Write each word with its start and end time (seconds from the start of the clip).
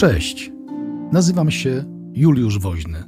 Cześć, 0.00 0.52
nazywam 1.12 1.50
się 1.50 1.84
Juliusz 2.14 2.58
Woźny. 2.58 3.04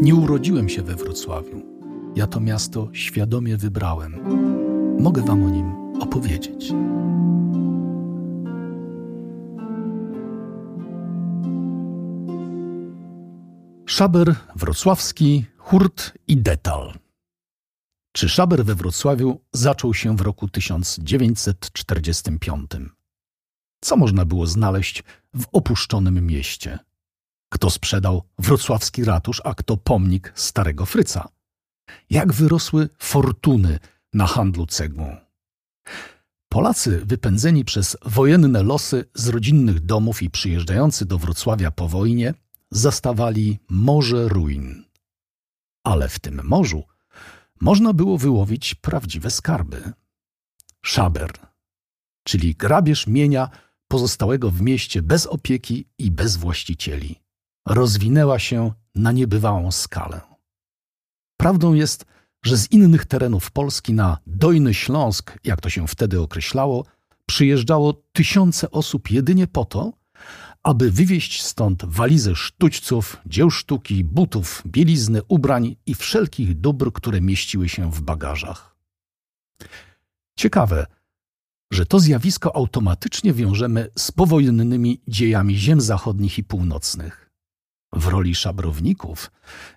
Nie 0.00 0.14
urodziłem 0.14 0.68
się 0.68 0.82
we 0.82 0.94
Wrocławiu. 0.94 1.62
Ja 2.16 2.26
to 2.26 2.40
miasto 2.40 2.88
świadomie 2.92 3.56
wybrałem. 3.56 4.20
Mogę 5.00 5.22
Wam 5.22 5.44
o 5.44 5.50
nim 5.50 5.74
opowiedzieć. 6.00 6.72
Szaber 13.86 14.34
wrocławski, 14.56 15.46
hurt 15.58 16.12
i 16.28 16.36
detal. 16.36 16.92
Czy 18.12 18.28
szaber 18.28 18.64
we 18.64 18.74
Wrocławiu 18.74 19.40
zaczął 19.52 19.94
się 19.94 20.16
w 20.16 20.20
roku 20.20 20.48
1945? 20.48 22.70
Co 23.80 23.96
można 23.96 24.24
było 24.24 24.46
znaleźć 24.46 25.02
w 25.34 25.46
opuszczonym 25.52 26.26
mieście? 26.26 26.78
Kto 27.48 27.70
sprzedał 27.70 28.22
wrocławski 28.38 29.04
ratusz, 29.04 29.42
a 29.44 29.54
kto 29.54 29.76
pomnik 29.76 30.32
starego 30.34 30.86
Fryca? 30.86 31.28
Jak 32.10 32.32
wyrosły 32.32 32.88
fortuny 32.98 33.78
na 34.12 34.26
handlu 34.26 34.66
cegłą? 34.66 35.16
Polacy 36.48 37.02
wypędzeni 37.04 37.64
przez 37.64 37.96
wojenne 38.04 38.62
losy 38.62 39.04
z 39.14 39.28
rodzinnych 39.28 39.80
domów 39.80 40.22
i 40.22 40.30
przyjeżdżający 40.30 41.06
do 41.06 41.18
Wrocławia 41.18 41.70
po 41.70 41.88
wojnie 41.88 42.34
zastawali 42.70 43.58
morze 43.68 44.28
ruin. 44.28 44.84
Ale 45.84 46.08
w 46.08 46.18
tym 46.18 46.40
morzu 46.44 46.84
można 47.60 47.92
było 47.92 48.18
wyłowić 48.18 48.74
prawdziwe 48.74 49.30
skarby. 49.30 49.92
Szaber, 50.82 51.32
czyli 52.24 52.54
grabież 52.54 53.06
mienia 53.06 53.50
pozostałego 53.94 54.50
w 54.50 54.60
mieście 54.60 55.02
bez 55.02 55.26
opieki 55.26 55.86
i 55.98 56.10
bez 56.10 56.36
właścicieli, 56.36 57.20
rozwinęła 57.68 58.38
się 58.38 58.72
na 58.94 59.12
niebywałą 59.12 59.72
skalę. 59.72 60.20
Prawdą 61.36 61.74
jest, 61.74 62.04
że 62.44 62.56
z 62.56 62.72
innych 62.72 63.04
terenów 63.06 63.50
Polski 63.50 63.92
na 63.92 64.18
Dojny 64.26 64.74
Śląsk, 64.74 65.38
jak 65.44 65.60
to 65.60 65.70
się 65.70 65.88
wtedy 65.88 66.20
określało, 66.20 66.84
przyjeżdżało 67.26 67.92
tysiące 68.12 68.70
osób 68.70 69.10
jedynie 69.10 69.46
po 69.46 69.64
to, 69.64 69.92
aby 70.62 70.90
wywieźć 70.90 71.42
stąd 71.42 71.84
walizy 71.84 72.36
sztućców, 72.36 73.16
dzieł 73.26 73.50
sztuki, 73.50 74.04
butów, 74.04 74.62
bielizny, 74.66 75.20
ubrań 75.28 75.76
i 75.86 75.94
wszelkich 75.94 76.60
dóbr, 76.60 76.92
które 76.92 77.20
mieściły 77.20 77.68
się 77.68 77.92
w 77.92 78.00
bagażach. 78.02 78.76
Ciekawe, 80.38 80.86
że 81.74 81.86
to 81.86 82.00
zjawisko 82.00 82.56
automatycznie 82.56 83.32
wiążemy 83.32 83.90
z 83.98 84.12
powojennymi 84.12 85.00
dziejami 85.08 85.56
ziem 85.56 85.80
zachodnich 85.80 86.38
i 86.38 86.44
północnych. 86.44 87.30
W 87.92 88.06
roli 88.06 88.34
szabrowników 88.34 89.30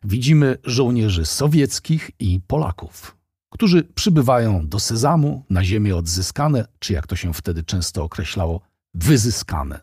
widzimy 0.04 0.58
żołnierzy 0.64 1.26
sowieckich 1.26 2.12
i 2.20 2.40
Polaków, 2.48 3.18
którzy 3.50 3.84
przybywają 3.84 4.68
do 4.68 4.80
Sezamu 4.80 5.46
na 5.50 5.64
ziemię 5.64 5.96
odzyskane, 5.96 6.68
czy 6.80 6.94
jak 6.94 7.08
to 7.08 7.16
się 7.16 7.34
wtedy 7.34 7.64
często 7.64 8.04
określało, 8.04 8.62
wyzyskane. 8.94 9.80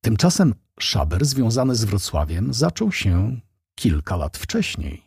Tymczasem 0.00 0.54
szaber 0.80 1.24
związany 1.24 1.74
z 1.74 1.84
Wrocławiem 1.84 2.54
zaczął 2.54 2.92
się 2.92 3.40
kilka 3.74 4.16
lat 4.16 4.36
wcześniej. 4.36 5.05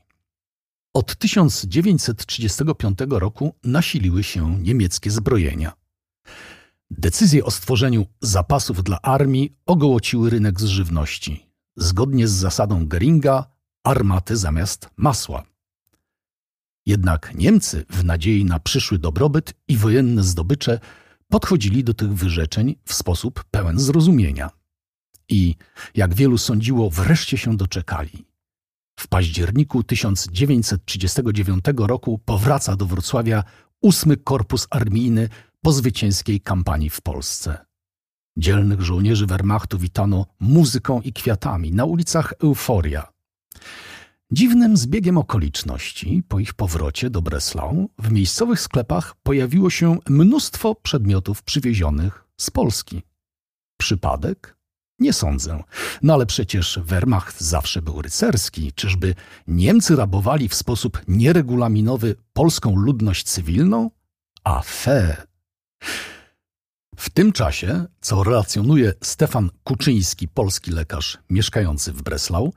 Od 0.93 1.15
1935 1.15 2.99
roku 3.09 3.55
nasiliły 3.63 4.23
się 4.23 4.59
niemieckie 4.59 5.11
zbrojenia. 5.11 5.73
Decyzje 6.91 7.45
o 7.45 7.51
stworzeniu 7.51 8.05
zapasów 8.21 8.83
dla 8.83 9.01
armii 9.01 9.57
ogołociły 9.65 10.29
rynek 10.29 10.61
z 10.61 10.65
żywności. 10.65 11.45
Zgodnie 11.75 12.27
z 12.27 12.31
zasadą 12.31 12.87
Geringa, 12.87 13.45
armaty 13.83 14.37
zamiast 14.37 14.89
masła. 14.97 15.43
Jednak 16.85 17.35
Niemcy, 17.35 17.85
w 17.89 18.03
nadziei 18.03 18.45
na 18.45 18.59
przyszły 18.59 18.99
dobrobyt 18.99 19.53
i 19.67 19.77
wojenne 19.77 20.23
zdobycze, 20.23 20.79
podchodzili 21.27 21.83
do 21.83 21.93
tych 21.93 22.13
wyrzeczeń 22.13 22.75
w 22.85 22.93
sposób 22.93 23.43
pełen 23.51 23.79
zrozumienia. 23.79 24.49
I, 25.29 25.55
jak 25.95 26.13
wielu 26.13 26.37
sądziło, 26.37 26.89
wreszcie 26.89 27.37
się 27.37 27.57
doczekali. 27.57 28.28
W 28.99 29.07
październiku 29.07 29.83
1939 29.83 31.65
roku 31.77 32.19
powraca 32.25 32.75
do 32.75 32.85
Wrocławia 32.85 33.43
ósmy 33.81 34.17
korpus 34.17 34.67
armijny 34.69 35.29
po 35.61 35.71
zwycięskiej 35.71 36.41
kampanii 36.41 36.89
w 36.89 37.01
Polsce. 37.01 37.65
Dzielnych 38.37 38.81
żołnierzy 38.81 39.25
Wehrmachtu 39.25 39.77
witano 39.77 40.25
muzyką 40.39 41.01
i 41.01 41.13
kwiatami, 41.13 41.71
na 41.71 41.85
ulicach 41.85 42.33
euforia. 42.43 43.07
Dziwnym 44.31 44.77
zbiegiem 44.77 45.17
okoliczności, 45.17 46.23
po 46.27 46.39
ich 46.39 46.53
powrocie 46.53 47.09
do 47.09 47.21
Breslau, 47.21 47.89
w 47.99 48.11
miejscowych 48.11 48.59
sklepach 48.59 49.15
pojawiło 49.23 49.69
się 49.69 49.97
mnóstwo 50.09 50.75
przedmiotów 50.75 51.43
przywiezionych 51.43 52.25
z 52.37 52.51
Polski. 52.51 53.01
Przypadek? 53.77 54.58
Nie 54.99 55.13
sądzę. 55.13 55.63
No 56.01 56.13
ale 56.13 56.25
przecież 56.25 56.79
Wehrmacht 56.83 57.41
zawsze 57.41 57.81
był 57.81 58.01
rycerski. 58.01 58.71
Czyżby 58.73 59.15
Niemcy 59.47 59.95
rabowali 59.95 60.49
w 60.49 60.55
sposób 60.55 61.01
nieregulaminowy 61.07 62.15
polską 62.33 62.75
ludność 62.75 63.25
cywilną? 63.25 63.91
A 64.43 64.61
fe. 64.61 65.17
W 66.95 67.09
tym 67.09 67.31
czasie, 67.31 67.85
co 68.01 68.23
relacjonuje 68.23 68.93
Stefan 69.03 69.49
Kuczyński, 69.63 70.27
polski 70.27 70.71
lekarz 70.71 71.17
mieszkający 71.29 71.93
w 71.93 72.01
Breslau, 72.01 72.53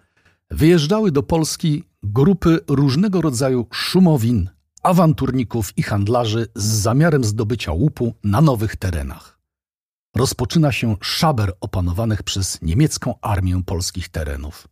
wyjeżdżały 0.51 1.13
do 1.13 1.23
Polski 1.23 1.85
grupy 2.03 2.61
różnego 2.69 3.21
rodzaju 3.21 3.67
szumowin, 3.73 4.51
awanturników 4.83 5.79
i 5.79 5.83
handlarzy 5.83 6.47
z 6.55 6.65
zamiarem 6.65 7.25
zdobycia 7.25 7.73
łupu 7.73 8.15
na 8.25 8.41
nowych 8.41 8.77
terenach 8.77 9.32
rozpoczyna 10.17 10.73
się 10.73 10.97
szaber 11.01 11.53
opanowanych 11.61 12.23
przez 12.23 12.63
niemiecką 12.63 13.15
armię 13.21 13.63
polskich 13.67 14.09
terenów. 14.09 14.69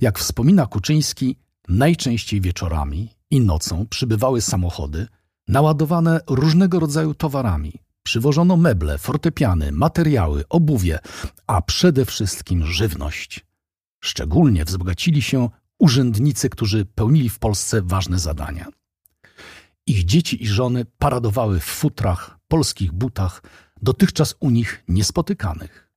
Jak 0.00 0.18
wspomina 0.18 0.66
Kuczyński, 0.66 1.36
najczęściej 1.68 2.40
wieczorami 2.40 3.08
i 3.30 3.40
nocą 3.40 3.86
przybywały 3.86 4.40
samochody 4.40 5.06
naładowane 5.48 6.20
różnego 6.26 6.80
rodzaju 6.80 7.14
towarami. 7.14 7.72
Przywożono 8.02 8.56
meble, 8.56 8.98
fortepiany, 8.98 9.72
materiały, 9.72 10.44
obuwie, 10.48 10.98
a 11.46 11.62
przede 11.62 12.04
wszystkim 12.04 12.66
żywność. 12.66 13.46
Szczególnie 14.00 14.64
wzbogacili 14.64 15.22
się 15.22 15.48
urzędnicy, 15.78 16.50
którzy 16.50 16.84
pełnili 16.84 17.28
w 17.28 17.38
Polsce 17.38 17.82
ważne 17.82 18.18
zadania. 18.18 18.66
Ich 19.86 20.04
dzieci 20.04 20.42
i 20.42 20.46
żony 20.48 20.84
paradowały 20.98 21.60
w 21.60 21.64
futrach, 21.64 22.38
polskich 22.48 22.92
butach, 22.92 23.42
dotychczas 23.82 24.34
u 24.40 24.50
nich 24.50 24.84
niespotykanych. 24.88 25.90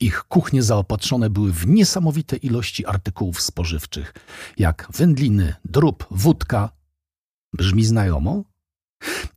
Ich 0.00 0.22
kuchnie 0.22 0.62
zaopatrzone 0.62 1.30
były 1.30 1.52
w 1.52 1.66
niesamowite 1.66 2.36
ilości 2.36 2.86
artykułów 2.86 3.40
spożywczych, 3.40 4.14
jak 4.58 4.88
wędliny, 4.94 5.54
drób, 5.64 6.06
wódka. 6.10 6.70
Brzmi 7.52 7.84
znajomo? 7.84 8.44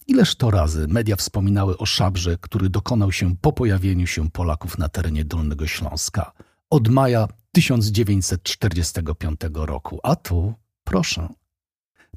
Ileż 0.08 0.36
to 0.36 0.52
razy 0.52 0.88
media 0.88 1.16
wspominały 1.16 1.78
o 1.78 1.86
szabrze, 1.86 2.38
który 2.38 2.70
dokonał 2.70 3.12
się 3.12 3.36
po 3.38 3.54
pojawieniu 3.54 4.08
się 4.08 4.30
Polaków 4.30 4.78
na 4.78 4.90
terenie 4.90 5.26
Dolnego 5.26 5.68
Śląska 5.68 6.32
od 6.70 6.88
maja 6.88 7.28
1945 7.52 9.40
roku. 9.54 10.00
A 10.04 10.16
tu, 10.16 10.54
proszę, 10.84 11.30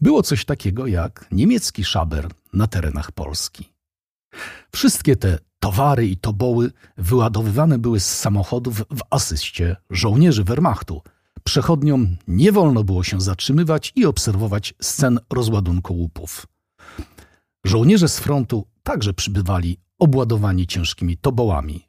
było 0.01 0.23
coś 0.23 0.45
takiego 0.45 0.87
jak 0.87 1.27
niemiecki 1.33 1.85
szaber 1.85 2.29
na 2.53 2.67
terenach 2.67 3.13
Polski. 3.13 3.78
Wszystkie 4.73 5.17
te 5.17 5.39
towary 5.61 6.07
i 6.07 6.17
toboły 6.17 6.73
wyładowywane 6.97 7.79
były 7.79 8.01
z 8.01 8.19
samochodów 8.19 8.79
w 8.79 9.01
asyście 9.11 9.77
żołnierzy 9.91 10.45
Wehrmachtu. 10.45 11.03
Przechodniom 11.45 12.17
nie 12.29 12.53
wolno 12.53 12.85
było 12.85 13.05
się 13.05 13.21
zatrzymywać 13.21 13.93
i 13.97 14.07
obserwować 14.07 14.75
scen 14.81 15.19
rozładunku 15.33 15.95
łupów. 15.95 16.47
Żołnierze 17.65 18.09
z 18.09 18.19
frontu 18.19 18.67
także 18.83 19.15
przybywali 19.15 19.79
obładowani 19.99 20.67
ciężkimi 20.67 21.17
tobołami. 21.17 21.89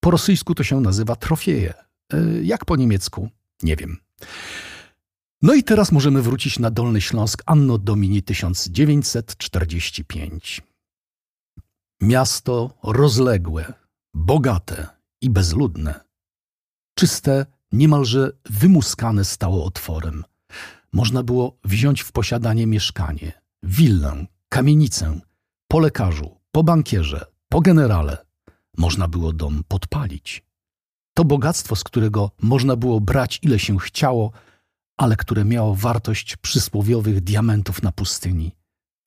Po 0.00 0.10
rosyjsku 0.10 0.54
to 0.54 0.62
się 0.62 0.80
nazywa 0.80 1.16
trofeje. 1.16 1.74
E, 2.12 2.42
jak 2.42 2.64
po 2.64 2.76
niemiecku? 2.76 3.28
Nie 3.62 3.76
wiem. 3.76 3.96
No 5.42 5.54
i 5.54 5.62
teraz 5.62 5.92
możemy 5.92 6.22
wrócić 6.22 6.58
na 6.58 6.70
Dolny 6.70 7.00
Śląsk 7.00 7.42
Anno 7.46 7.78
Domini 7.78 8.22
1945. 8.22 10.62
Miasto 12.02 12.70
rozległe, 12.82 13.72
bogate 14.14 14.86
i 15.20 15.30
bezludne. 15.30 16.00
Czyste, 16.94 17.46
niemalże 17.72 18.32
wymuskane 18.50 19.24
stało 19.24 19.64
otworem. 19.64 20.24
Można 20.92 21.22
było 21.22 21.58
wziąć 21.64 22.00
w 22.02 22.12
posiadanie 22.12 22.66
mieszkanie, 22.66 23.32
willę, 23.62 24.26
kamienicę, 24.48 25.20
po 25.68 25.80
lekarzu, 25.80 26.36
po 26.52 26.62
bankierze, 26.62 27.26
po 27.48 27.60
generale. 27.60 28.26
Można 28.76 29.08
było 29.08 29.32
dom 29.32 29.64
podpalić. 29.68 30.44
To 31.14 31.24
bogactwo, 31.24 31.76
z 31.76 31.84
którego 31.84 32.30
można 32.42 32.76
było 32.76 33.00
brać 33.00 33.38
ile 33.42 33.58
się 33.58 33.78
chciało, 33.78 34.32
ale 34.96 35.16
które 35.16 35.44
miało 35.44 35.74
wartość 35.74 36.36
przysłowiowych 36.36 37.20
diamentów 37.20 37.82
na 37.82 37.92
pustyni. 37.92 38.56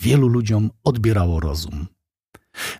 Wielu 0.02 0.28
ludziom 0.28 0.72
odbierało 0.84 1.40
rozum. 1.40 1.88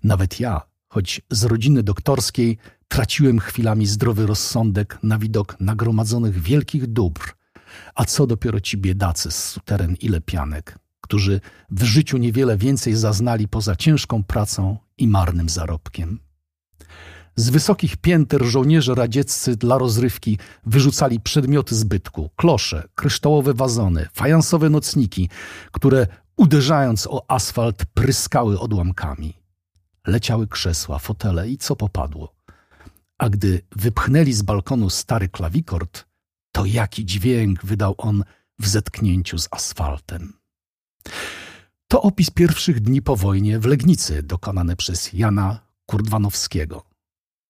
Nawet 0.04 0.40
ja, 0.40 0.62
choć 0.88 1.22
z 1.30 1.44
rodziny 1.44 1.84
doktorskiej, 1.84 2.58
traciłem 2.88 3.40
chwilami 3.40 3.86
zdrowy 3.86 4.28
rozsądek 4.28 5.00
na 5.04 5.18
widok 5.18 5.56
nagromadzonych 5.60 6.42
wielkich 6.42 6.88
dóbr, 6.88 7.34
a 7.96 8.06
co 8.06 8.28
dopiero 8.28 8.60
ci 8.60 8.78
biedacy 8.78 9.32
z 9.32 9.44
suteren 9.44 9.96
i 9.96 10.10
lepianek, 10.10 10.80
którzy 11.02 11.42
w 11.70 11.84
życiu 11.84 12.18
niewiele 12.18 12.58
więcej 12.58 12.96
zaznali 12.96 13.48
poza 13.48 13.76
ciężką 13.76 14.24
pracą 14.24 14.78
i 14.98 15.08
marnym 15.08 15.50
zarobkiem. 15.50 16.20
Z 17.36 17.50
wysokich 17.50 17.98
pięter 17.98 18.44
żołnierze 18.44 18.96
radzieccy 18.96 19.56
dla 19.56 19.78
rozrywki 19.78 20.38
wyrzucali 20.66 21.20
przedmioty 21.20 21.76
zbytku, 21.76 22.30
klosze, 22.36 22.84
kryształowe 22.96 23.54
wazony, 23.54 24.08
fajansowe 24.14 24.70
nocniki, 24.70 25.30
które 25.72 26.08
uderzając 26.38 27.08
o 27.08 27.32
asfalt 27.32 27.86
pryskały 27.86 28.60
odłamkami. 28.60 29.43
Leciały 30.08 30.48
krzesła, 30.48 31.00
fotele 31.00 31.50
i 31.50 31.58
co 31.58 31.76
popadło. 31.76 32.36
A 33.18 33.30
gdy 33.30 33.62
wypchnęli 33.76 34.34
z 34.34 34.42
balkonu 34.42 34.90
stary 34.90 35.30
klawikord, 35.30 36.06
to 36.52 36.66
jaki 36.66 37.06
dźwięk 37.06 37.66
wydał 37.66 37.96
on 37.98 38.24
w 38.60 38.68
zetknięciu 38.68 39.38
z 39.38 39.48
asfaltem. 39.52 40.34
To 41.88 42.02
opis 42.02 42.30
pierwszych 42.30 42.80
dni 42.80 43.02
po 43.02 43.16
wojnie 43.16 43.60
w 43.60 43.66
Legnicy, 43.66 44.24
dokonany 44.24 44.76
przez 44.76 45.14
Jana 45.14 45.60
Kurdwanowskiego. 45.86 46.86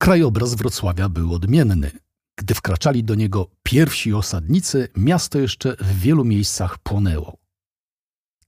Krajobraz 0.01 0.55
Wrocławia 0.55 1.09
był 1.09 1.33
odmienny. 1.33 1.91
Gdy 2.37 2.53
wkraczali 2.53 3.03
do 3.03 3.15
niego 3.15 3.47
pierwsi 3.63 4.13
osadnicy, 4.13 4.87
miasto 4.97 5.39
jeszcze 5.39 5.75
w 5.79 5.99
wielu 5.99 6.25
miejscach 6.25 6.77
płonęło. 6.77 7.42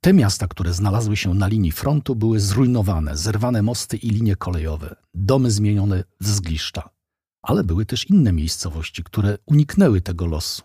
Te 0.02 0.14
miasta, 0.14 0.48
które 0.48 0.74
znalazły 0.74 1.18
się 1.18 1.34
na 1.34 1.48
linii 1.48 1.72
frontu, 1.72 2.16
były 2.16 2.40
zrujnowane, 2.40 3.18
zerwane 3.18 3.62
mosty 3.62 3.98
i 3.98 4.10
linie 4.10 4.36
kolejowe, 4.36 4.96
domy 5.14 5.52
zmienione 5.52 6.04
w 6.22 6.28
zgliszcza. 6.28 6.90
Ale 7.42 7.64
były 7.64 7.86
też 7.86 8.10
inne 8.10 8.34
miejscowości, 8.34 9.04
które 9.04 9.38
uniknęły 9.46 10.02
tego 10.02 10.26
losu. 10.26 10.64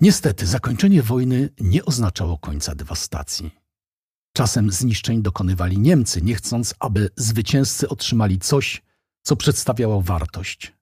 Niestety, 0.00 0.46
zakończenie 0.46 1.02
wojny 1.02 1.48
nie 1.60 1.84
oznaczało 1.84 2.38
końca 2.38 2.74
dewastacji. 2.74 3.50
Czasem 4.36 4.70
zniszczeń 4.70 5.22
dokonywali 5.22 5.78
Niemcy, 5.78 6.22
nie 6.22 6.34
chcąc, 6.34 6.74
aby 6.78 7.10
zwycięzcy 7.16 7.88
otrzymali 7.88 8.38
coś, 8.38 8.82
co 9.22 9.36
przedstawiało 9.36 10.02
wartość. 10.02 10.72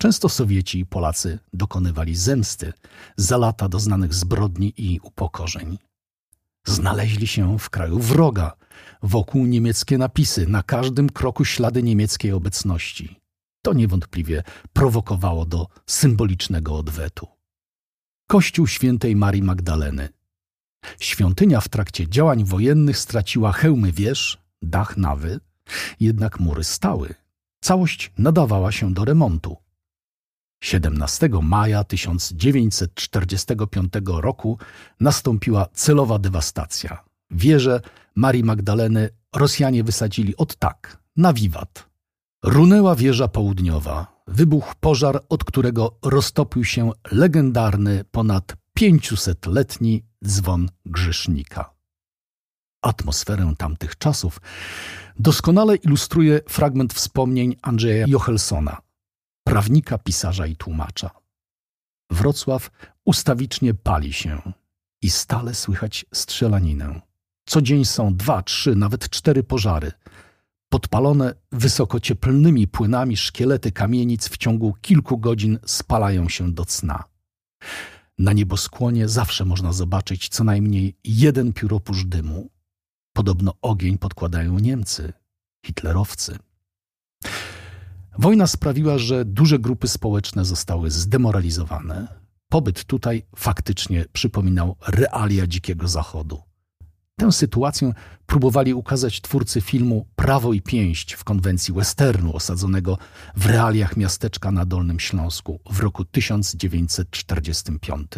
Często 0.00 0.28
Sowieci 0.28 0.78
i 0.78 0.86
Polacy 0.86 1.38
dokonywali 1.52 2.16
zemsty 2.16 2.72
za 3.16 3.36
lata 3.36 3.68
doznanych 3.68 4.14
zbrodni 4.14 4.74
i 4.76 5.00
upokorzeń. 5.00 5.78
Znaleźli 6.66 7.26
się 7.26 7.58
w 7.58 7.70
kraju 7.70 7.98
wroga, 7.98 8.52
wokół 9.02 9.46
niemieckie 9.46 9.98
napisy, 9.98 10.46
na 10.46 10.62
każdym 10.62 11.10
kroku 11.10 11.44
ślady 11.44 11.82
niemieckiej 11.82 12.32
obecności. 12.32 13.20
To 13.62 13.72
niewątpliwie 13.72 14.42
prowokowało 14.72 15.46
do 15.46 15.66
symbolicznego 15.86 16.76
odwetu. 16.76 17.26
Kościół 18.28 18.66
świętej 18.66 19.16
Marii 19.16 19.42
Magdaleny. 19.42 20.08
Świątynia 21.00 21.60
w 21.60 21.68
trakcie 21.68 22.08
działań 22.08 22.44
wojennych 22.44 22.98
straciła 22.98 23.52
hełmy 23.52 23.92
wież, 23.92 24.38
dach 24.62 24.96
nawy, 24.96 25.40
jednak 26.00 26.40
mury 26.40 26.64
stały. 26.64 27.14
Całość 27.60 28.12
nadawała 28.18 28.72
się 28.72 28.94
do 28.94 29.04
remontu. 29.04 29.56
17 30.60 31.28
maja 31.42 31.84
1945 31.84 33.92
roku 34.06 34.58
nastąpiła 35.00 35.66
celowa 35.72 36.18
dewastacja. 36.18 37.04
Wieżę 37.30 37.80
Marii 38.16 38.44
Magdaleny 38.44 39.08
Rosjanie 39.36 39.84
wysadzili 39.84 40.36
od 40.36 40.56
tak, 40.56 40.98
na 41.16 41.32
wiwat. 41.32 41.90
Runęła 42.44 42.94
wieża 42.94 43.28
południowa. 43.28 44.22
Wybuchł 44.26 44.74
pożar, 44.80 45.22
od 45.28 45.44
którego 45.44 45.98
roztopił 46.02 46.64
się 46.64 46.90
legendarny 47.12 48.04
ponad 48.10 48.56
500-letni 48.78 50.04
dzwon 50.24 50.68
grzesznika. 50.86 51.74
Atmosferę 52.82 53.52
tamtych 53.58 53.98
czasów 53.98 54.40
doskonale 55.18 55.76
ilustruje 55.76 56.40
fragment 56.48 56.94
wspomnień 56.94 57.56
Andrzeja 57.62 58.04
Jochelsona, 58.08 58.76
prawnika, 59.44 59.98
pisarza 59.98 60.46
i 60.46 60.56
tłumacza. 60.56 61.10
Wrocław 62.10 62.70
ustawicznie 63.04 63.74
pali 63.74 64.12
się 64.12 64.52
i 65.02 65.10
stale 65.10 65.54
słychać 65.54 66.06
strzelaninę. 66.14 67.00
Co 67.46 67.62
dzień 67.62 67.84
są 67.84 68.16
dwa, 68.16 68.42
trzy, 68.42 68.74
nawet 68.74 69.08
cztery 69.08 69.42
pożary. 69.42 69.92
Podpalone 70.68 71.34
wysokocieplnymi 71.52 72.68
płynami 72.68 73.16
szkielety 73.16 73.72
kamienic 73.72 74.28
w 74.28 74.36
ciągu 74.36 74.74
kilku 74.80 75.18
godzin 75.18 75.58
spalają 75.66 76.28
się 76.28 76.52
do 76.52 76.64
cna. 76.64 77.04
Na 78.18 78.32
nieboskłonie 78.32 79.08
zawsze 79.08 79.44
można 79.44 79.72
zobaczyć 79.72 80.28
co 80.28 80.44
najmniej 80.44 80.96
jeden 81.04 81.52
pióropusz 81.52 82.04
dymu. 82.04 82.50
Podobno 83.12 83.54
ogień 83.62 83.98
podkładają 83.98 84.58
Niemcy, 84.58 85.12
hitlerowcy. 85.66 86.38
Wojna 88.18 88.46
sprawiła, 88.46 88.98
że 88.98 89.24
duże 89.24 89.58
grupy 89.58 89.88
społeczne 89.88 90.44
zostały 90.44 90.90
zdemoralizowane. 90.90 92.08
Pobyt 92.48 92.84
tutaj 92.84 93.22
faktycznie 93.36 94.04
przypominał 94.12 94.76
realia 94.88 95.46
Dzikiego 95.46 95.88
Zachodu. 95.88 96.42
Tę 97.16 97.32
sytuację 97.32 97.92
próbowali 98.26 98.74
ukazać 98.74 99.20
twórcy 99.20 99.60
filmu 99.60 100.06
Prawo 100.16 100.52
i 100.52 100.60
Pięść 100.60 101.12
w 101.12 101.24
konwencji 101.24 101.74
westernu 101.74 102.36
osadzonego 102.36 102.98
w 103.36 103.46
realiach 103.46 103.96
miasteczka 103.96 104.50
na 104.50 104.66
Dolnym 104.66 105.00
Śląsku 105.00 105.60
w 105.70 105.80
roku 105.80 106.04
1945. 106.04 108.12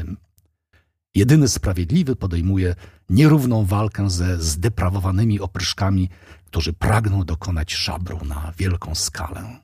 Jedyny 1.15 1.49
sprawiedliwy 1.49 2.17
podejmuje 2.17 2.75
nierówną 3.11 3.65
walkę 3.65 4.11
ze 4.11 4.43
zdeprawowanymi 4.43 5.41
opryszkami, 5.41 6.09
którzy 6.45 6.73
pragną 6.73 7.25
dokonać 7.25 7.75
szabru 7.75 8.19
na 8.25 8.53
wielką 8.59 8.95
skalę. 8.95 9.61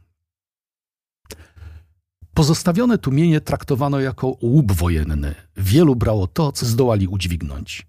Pozostawione 2.39 2.99
tłumienie 2.99 3.41
traktowano 3.41 4.01
jako 4.01 4.37
łup 4.43 4.73
wojenny. 4.73 5.35
Wielu 5.57 5.97
brało 5.97 6.27
to, 6.27 6.53
co 6.53 6.67
zdołali 6.67 7.09
udźwignąć. 7.09 7.87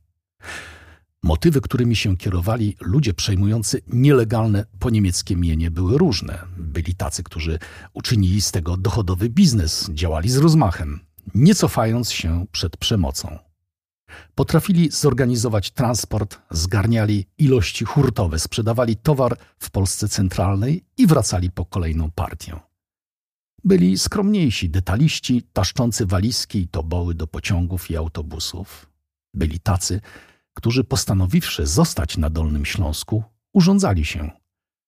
Motywy, 1.24 1.62
którymi 1.62 1.96
się 1.96 2.18
kierowali 2.18 2.76
ludzie 2.82 3.14
przejmujący 3.14 3.82
nielegalne 3.88 4.66
poniemieckie 4.80 5.36
mienie, 5.36 5.72
były 5.72 5.98
różne. 5.98 6.40
Byli 6.58 6.96
tacy, 6.96 7.24
którzy 7.24 7.60
uczynili 7.94 8.42
z 8.42 8.52
tego 8.52 8.78
dochodowy 8.78 9.30
biznes, 9.30 9.90
działali 9.94 10.30
z 10.30 10.38
rozmachem, 10.38 11.00
nie 11.36 11.56
cofając 11.56 12.12
się 12.12 12.46
przed 12.52 12.78
przemocą. 12.78 13.38
Potrafili 14.36 14.92
zorganizować 14.92 15.72
transport, 15.72 16.40
zgarniali 16.52 17.26
ilości 17.38 17.86
hurtowe, 17.86 18.40
sprzedawali 18.40 18.98
towar 18.98 19.38
w 19.60 19.72
Polsce 19.72 20.08
centralnej 20.08 20.84
i 20.98 21.08
wracali 21.08 21.52
po 21.52 21.66
kolejną 21.66 22.12
partię. 22.12 22.69
Byli 23.64 23.98
skromniejsi 23.98 24.70
detaliści, 24.70 25.44
taszczący 25.54 26.06
walizki 26.06 26.60
i 26.60 26.68
toboły 26.68 27.16
do 27.16 27.28
pociągów 27.28 27.92
i 27.92 27.98
autobusów. 27.98 28.90
Byli 29.34 29.60
tacy, 29.60 30.02
którzy 30.54 30.84
postanowiwszy 30.84 31.68
zostać 31.68 32.18
na 32.18 32.30
Dolnym 32.30 32.66
Śląsku, 32.66 33.24
urządzali 33.54 34.06
się, 34.06 34.32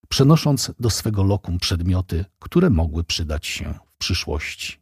przenosząc 0.09 0.71
do 0.79 0.89
swego 0.89 1.23
lokum 1.23 1.59
przedmioty, 1.59 2.25
które 2.39 2.69
mogły 2.69 3.03
przydać 3.03 3.47
się 3.47 3.73
w 3.85 3.97
przyszłości. 3.97 4.81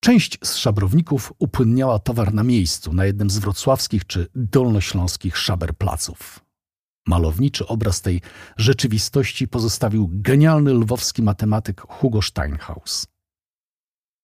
Część 0.00 0.38
z 0.44 0.56
szabrowników 0.56 1.32
upłynniała 1.38 1.98
towar 1.98 2.34
na 2.34 2.42
miejscu, 2.42 2.92
na 2.92 3.04
jednym 3.04 3.30
z 3.30 3.38
wrocławskich 3.38 4.06
czy 4.06 4.28
dolnośląskich 4.34 5.38
szaberplaców. 5.38 6.45
Malowniczy 7.06 7.66
obraz 7.66 8.02
tej 8.02 8.20
rzeczywistości 8.56 9.48
pozostawił 9.48 10.10
genialny 10.12 10.74
lwowski 10.74 11.22
matematyk 11.22 11.80
Hugo 11.80 12.22
Steinhaus. 12.22 13.06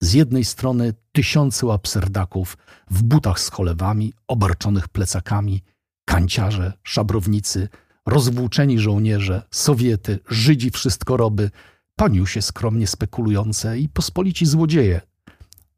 Z 0.02 0.12
jednej 0.12 0.44
strony 0.44 0.94
tysiące 1.12 1.66
łapserdaków 1.66 2.58
w 2.90 3.02
butach 3.02 3.40
z 3.40 3.50
cholewami, 3.50 4.12
obarczonych 4.28 4.88
plecakami, 4.88 5.62
kanciarze, 6.04 6.72
szabrownicy, 6.82 7.68
rozwłóczeni 8.06 8.78
żołnierze, 8.78 9.42
Sowiety, 9.50 10.18
Żydzi 10.28 10.70
wszystkoroby, 10.70 11.50
paniusie 11.96 12.42
skromnie 12.42 12.86
spekulujące 12.86 13.78
i 13.78 13.88
pospolici 13.88 14.46
złodzieje. 14.46 15.00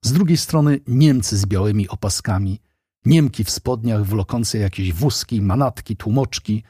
Z 0.02 0.12
drugiej 0.12 0.36
strony 0.36 0.80
Niemcy 0.86 1.36
z 1.36 1.46
białymi 1.46 1.88
opaskami, 1.88 2.60
Niemki 3.04 3.44
w 3.44 3.50
spodniach 3.50 4.04
wlokące 4.04 4.58
jakieś 4.58 4.92
wózki, 4.92 5.42
manatki, 5.42 5.96
tłumoczki– 5.96 6.62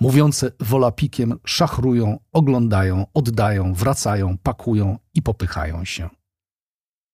mówiące 0.00 0.52
wolapikiem, 0.60 1.38
szachrują, 1.46 2.18
oglądają, 2.32 3.06
oddają, 3.14 3.74
wracają, 3.74 4.38
pakują 4.38 4.98
i 5.14 5.22
popychają 5.22 5.84
się. 5.84 6.08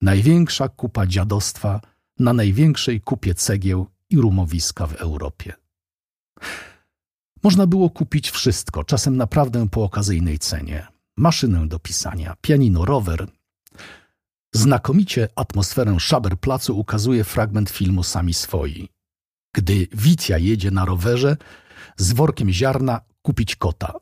Największa 0.03 0.69
kupa 0.69 1.07
dziadostwa 1.07 1.81
na 2.19 2.33
największej 2.33 3.01
kupie 3.01 3.35
cegieł 3.35 3.87
i 4.11 4.17
rumowiska 4.17 4.87
w 4.87 4.95
Europie. 4.95 5.53
Można 7.43 7.67
było 7.67 7.91
kupić 7.91 8.31
wszystko, 8.31 8.85
czasem 8.85 9.17
naprawdę 9.17 9.69
po 9.69 9.85
okazyjnej 9.85 10.39
cenie. 10.39 10.87
Maszynę 11.17 11.69
do 11.69 11.79
pisania, 11.79 12.37
pianino, 12.41 12.85
rower. 12.85 13.27
Znakomicie 14.55 15.29
atmosferę 15.37 16.01
Szaberplacu 16.01 16.79
ukazuje 16.79 17.25
fragment 17.25 17.71
filmu 17.71 18.03
Sami 18.03 18.35
Swoi. 18.35 18.89
Gdy 19.55 19.87
Witia 19.93 20.39
jedzie 20.39 20.71
na 20.71 20.85
rowerze 20.85 21.37
z 22.01 22.13
workiem 22.13 22.51
ziarna 22.51 23.01
kupić 23.23 23.57
kota. 23.57 23.93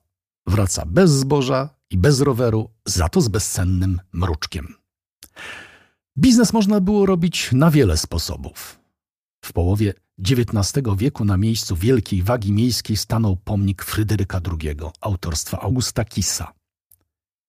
Wraca 0.47 0.87
bez 0.87 1.11
zboża 1.11 1.69
i 1.91 1.99
bez 1.99 2.21
roweru, 2.21 2.71
za 2.85 3.09
to 3.09 3.21
z 3.21 3.29
bezcennym 3.29 4.01
mruczkiem. 4.13 4.75
Biznes 6.19 6.53
można 6.53 6.81
było 6.81 7.07
robić 7.07 7.51
na 7.53 7.71
wiele 7.71 7.97
sposobów. 7.97 8.81
W 9.45 9.53
połowie 9.53 9.95
XIX 10.19 10.97
wieku 10.97 11.25
na 11.25 11.37
miejscu 11.37 11.77
wielkiej 11.77 12.23
wagi 12.23 12.53
miejskiej 12.53 12.97
stanął 12.97 13.37
pomnik 13.37 13.85
Fryderyka 13.85 14.41
II, 14.63 14.77
autorstwa 15.01 15.61
Augusta 15.61 16.05
Kissa. 16.05 16.53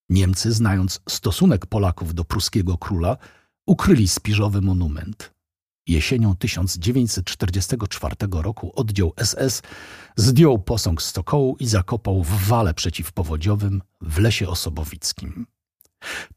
Niemcy, 0.10 0.52
znając 0.52 1.02
stosunek 1.10 1.66
Polaków 1.66 2.14
do 2.14 2.26
pruskiego 2.26 2.78
króla, 2.78 3.18
ukryli 3.68 4.08
spiżowy 4.08 4.62
monument. 4.62 5.39
Jesienią 5.88 6.36
1944 6.36 8.16
roku 8.32 8.72
oddział 8.76 9.14
SS 9.24 9.62
zdjął 10.16 10.60
posąg 10.60 11.02
z 11.02 11.06
stokołu 11.06 11.58
i 11.60 11.68
zakopał 11.68 12.24
w 12.24 12.48
wale 12.48 12.74
przeciwpowodziowym 12.74 13.82
w 14.02 14.20
lesie 14.20 14.48
osobowickim. 14.48 15.46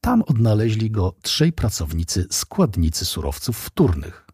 Tam 0.00 0.22
odnaleźli 0.22 0.90
go 0.90 1.14
trzej 1.22 1.52
pracownicy 1.52 2.26
składnicy 2.30 3.04
surowców 3.04 3.58
wtórnych. 3.58 4.26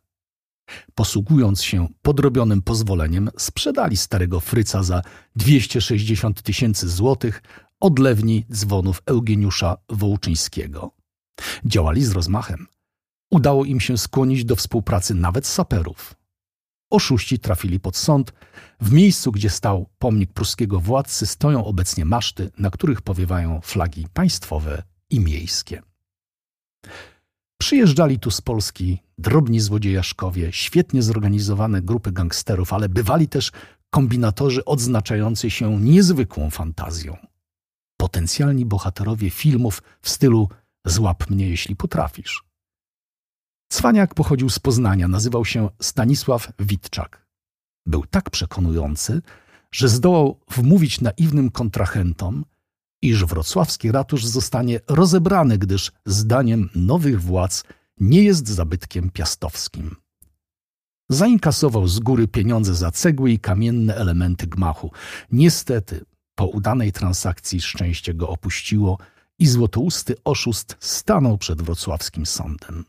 Posługując 0.95 1.63
się 1.63 1.89
podrobionym 2.03 2.63
pozwoleniem, 2.63 3.31
sprzedali 3.39 3.97
starego 3.97 4.41
fryca 4.41 4.83
za 4.83 5.03
260 5.37 6.43
tysięcy 6.43 6.89
złotych 6.89 7.43
odlewni 7.81 8.47
dzwonów 8.53 9.03
Eugeniusza 9.07 9.77
Wołczyńskiego. 9.89 10.91
Działali 11.65 12.05
z 12.05 12.13
rozmachem. 12.13 12.67
Udało 13.31 13.65
im 13.65 13.81
się 13.81 13.99
skłonić 13.99 14.45
do 14.45 14.57
współpracy 14.57 15.15
nawet 15.15 15.47
saperów. 15.47 16.15
Oszuści 16.91 17.39
trafili 17.39 17.81
pod 17.81 17.97
sąd. 17.97 18.33
W 18.81 18.93
miejscu, 18.93 19.33
gdzie 19.33 19.51
stał 19.51 19.87
pomnik 19.99 20.33
pruskiego 20.33 20.81
władcy, 20.81 21.27
stoją 21.27 21.65
obecnie 21.65 22.05
maszty, 22.05 22.51
na 22.59 22.71
których 22.71 23.03
powiewają 23.03 23.61
flagi 23.61 24.07
państwowe 24.13 24.83
i 25.11 25.21
miejskie. 25.21 25.83
Przyjeżdżali 27.61 28.19
tu 28.19 28.31
z 28.31 28.41
Polski 28.41 28.99
drobni 29.19 29.61
złodziejaszkowie, 29.61 30.53
świetnie 30.53 31.03
zorganizowane 31.03 31.83
grupy 31.83 32.13
gangsterów, 32.13 32.73
ale 32.73 32.89
bywali 32.89 33.29
też 33.29 33.53
kombinatorzy 33.91 34.65
odznaczający 34.65 35.51
się 35.51 35.81
niezwykłą 35.81 36.51
fantazją. 36.51 37.17
Potencjalni 37.97 38.67
bohaterowie 38.67 39.31
filmów 39.31 39.83
w 40.01 40.09
stylu 40.09 40.49
Złap 40.85 41.31
mnie, 41.31 41.49
jeśli 41.49 41.77
potrafisz. 41.77 42.48
Cwaniak 43.69 44.15
pochodził 44.15 44.51
z 44.51 44.59
Poznania, 44.59 45.09
nazywał 45.09 45.45
się 45.45 45.69
Stanisław 45.81 46.53
Witczak. 46.59 47.27
Był 47.87 48.07
tak 48.07 48.31
przekonujący, 48.31 49.23
że 49.71 49.89
zdołał 49.89 50.41
wmówić 50.51 51.01
naiwnym 51.01 51.51
kontrahentom, 51.51 52.45
iż 53.03 53.25
wrocławski 53.25 53.93
ratusz 53.93 54.27
zostanie 54.27 54.81
rozebrany, 54.89 55.59
gdyż 55.59 55.93
zdaniem 56.07 56.71
nowych 56.75 57.23
władz 57.23 57.65
nie 58.01 58.23
jest 58.23 58.49
zabytkiem 58.49 59.11
piastowskim. 59.11 59.97
Zainkasował 61.09 61.89
z 61.89 62.01
góry 62.01 62.29
pieniądze 62.29 62.75
za 62.75 62.91
cegły 62.91 63.31
i 63.31 63.39
kamienne 63.39 63.95
elementy 63.95 64.47
gmachu. 64.47 64.91
Niestety, 65.33 66.05
po 66.35 66.47
udanej 66.47 66.93
transakcji 66.93 67.61
szczęście 67.61 68.15
go 68.15 68.29
opuściło 68.29 68.99
i 69.39 69.47
złotousty 69.47 70.15
oszust 70.25 70.77
stanął 70.81 71.39
przed 71.39 71.63
wrocławskim 71.63 72.27
sądem. 72.27 72.85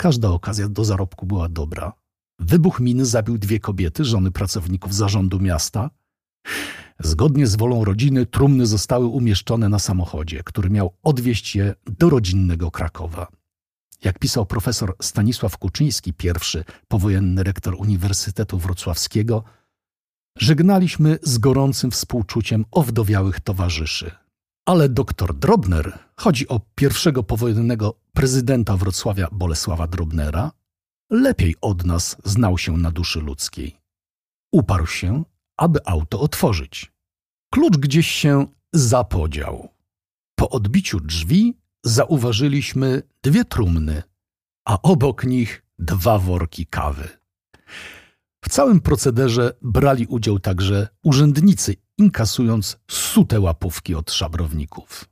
Każda 0.00 0.28
okazja 0.28 0.68
do 0.68 0.84
zarobku 0.84 1.26
była 1.26 1.48
dobra. 1.48 1.92
Wybuch 2.38 2.80
miny 2.80 3.06
zabił 3.06 3.38
dwie 3.38 3.60
kobiety, 3.60 4.04
żony 4.04 4.30
pracowników 4.30 4.94
zarządu 4.94 5.40
miasta. 5.40 5.90
Zgodnie 6.98 7.46
z 7.46 7.56
wolą 7.56 7.84
rodziny 7.84 8.26
trumny 8.26 8.66
zostały 8.66 9.06
umieszczone 9.06 9.68
na 9.68 9.78
samochodzie, 9.78 10.42
który 10.44 10.70
miał 10.70 10.94
odwieźć 11.02 11.56
je 11.56 11.74
do 11.86 12.10
rodzinnego 12.10 12.70
Krakowa. 12.70 13.26
Jak 14.04 14.18
pisał 14.18 14.46
profesor 14.46 14.96
Stanisław 15.02 15.58
Kuczyński, 15.58 16.12
pierwszy 16.12 16.64
powojenny 16.88 17.42
rektor 17.42 17.74
Uniwersytetu 17.74 18.58
Wrocławskiego, 18.58 19.44
żegnaliśmy 20.38 21.18
z 21.22 21.38
gorącym 21.38 21.90
współczuciem 21.90 22.64
owdowiałych 22.70 23.40
towarzyszy. 23.40 24.10
Ale 24.66 24.88
doktor 24.88 25.34
Drobner, 25.34 25.98
chodzi 26.20 26.48
o 26.48 26.60
pierwszego 26.74 27.22
powojennego 27.22 27.94
prezydenta 28.12 28.76
Wrocławia 28.76 29.28
Bolesława 29.32 29.86
Drobnera, 29.86 30.52
lepiej 31.10 31.54
od 31.60 31.84
nas 31.84 32.16
znał 32.24 32.58
się 32.58 32.76
na 32.76 32.90
duszy 32.90 33.20
ludzkiej. 33.20 33.76
Uparł 34.52 34.86
się, 34.86 35.24
aby 35.56 35.78
auto 35.86 36.20
otworzyć. 36.20 36.92
Klucz 37.52 37.76
gdzieś 37.76 38.10
się 38.10 38.46
zapodział. 38.72 39.68
Po 40.34 40.50
odbiciu 40.50 41.00
drzwi 41.00 41.58
zauważyliśmy 41.84 43.02
dwie 43.22 43.44
trumny, 43.44 44.02
a 44.64 44.82
obok 44.82 45.24
nich 45.24 45.62
dwa 45.78 46.18
worki 46.18 46.66
kawy. 46.66 47.08
W 48.44 48.48
całym 48.48 48.80
procederze 48.80 49.52
brali 49.62 50.06
udział 50.06 50.38
także 50.38 50.88
urzędnicy, 51.02 51.76
inkasując 51.98 52.78
sute 52.90 53.40
łapówki 53.40 53.94
od 53.94 54.12
szabrowników. 54.12 55.09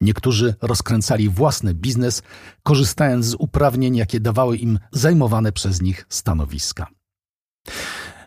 Niektórzy 0.00 0.54
rozkręcali 0.62 1.28
własny 1.28 1.74
biznes, 1.74 2.22
korzystając 2.62 3.26
z 3.26 3.34
uprawnień, 3.34 3.96
jakie 3.96 4.20
dawały 4.20 4.56
im 4.56 4.78
zajmowane 4.92 5.52
przez 5.52 5.82
nich 5.82 6.06
stanowiska. 6.08 6.86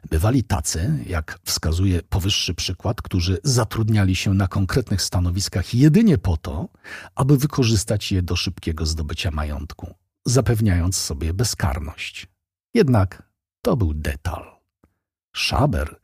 Bywali 0.10 0.44
tacy, 0.44 1.04
jak 1.08 1.40
wskazuje 1.44 2.02
powyższy 2.04 2.54
przykład, 2.54 3.02
którzy 3.02 3.38
zatrudniali 3.44 4.16
się 4.16 4.34
na 4.34 4.48
konkretnych 4.48 5.02
stanowiskach 5.02 5.74
jedynie 5.74 6.18
po 6.18 6.38
to, 6.38 6.70
aby 7.16 7.38
wykorzystać 7.38 8.12
je 8.12 8.22
do 8.22 8.36
szybkiego 8.36 8.86
zdobycia 8.86 9.32
majątku, 9.32 9.94
zapewniając 10.26 10.96
sobie 10.96 11.34
bezkarność. 11.34 12.28
Jednak 12.74 13.24
to 13.62 13.78
był 13.78 13.94
detal. 13.94 14.58
Szaber, 15.36 16.00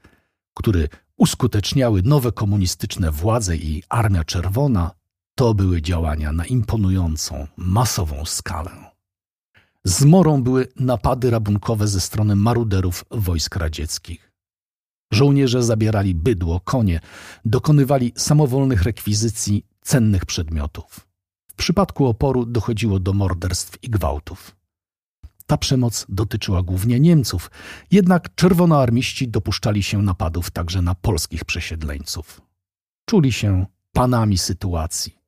który 0.53 0.89
uskuteczniały 1.17 2.01
nowe 2.01 2.31
komunistyczne 2.31 3.11
władze 3.11 3.57
i 3.57 3.83
Armia 3.89 4.23
Czerwona, 4.23 4.91
to 5.35 5.53
były 5.53 5.81
działania 5.81 6.31
na 6.31 6.45
imponującą, 6.45 7.47
masową 7.57 8.25
skalę. 8.25 8.71
Zmorą 9.83 10.43
były 10.43 10.67
napady 10.79 11.29
rabunkowe 11.29 11.87
ze 11.87 12.01
strony 12.01 12.35
maruderów 12.35 13.05
wojsk 13.11 13.55
radzieckich. 13.55 14.31
Żołnierze 15.13 15.63
zabierali 15.63 16.15
bydło, 16.15 16.59
konie, 16.59 16.99
dokonywali 17.45 18.13
samowolnych 18.17 18.83
rekwizycji 18.83 19.65
cennych 19.81 20.25
przedmiotów. 20.25 21.07
W 21.47 21.53
przypadku 21.55 22.05
oporu 22.05 22.45
dochodziło 22.45 22.99
do 22.99 23.13
morderstw 23.13 23.83
i 23.83 23.89
gwałtów. 23.89 24.55
Ta 25.45 25.57
przemoc 25.57 26.05
dotyczyła 26.09 26.63
głównie 26.63 26.99
Niemców, 26.99 27.51
jednak 27.91 28.35
czerwonoarmiści 28.35 29.27
dopuszczali 29.27 29.83
się 29.83 30.01
napadów 30.01 30.51
także 30.51 30.81
na 30.81 30.95
polskich 30.95 31.45
przesiedleńców. 31.45 32.41
Czuli 33.09 33.31
się 33.31 33.65
panami 33.91 34.37
sytuacji. 34.37 35.22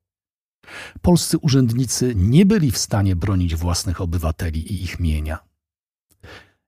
Polscy 1.02 1.38
urzędnicy 1.38 2.14
nie 2.16 2.46
byli 2.46 2.70
w 2.70 2.78
stanie 2.78 3.16
bronić 3.16 3.56
własnych 3.56 4.00
obywateli 4.00 4.72
i 4.72 4.82
ich 4.84 5.00
mienia. 5.00 5.38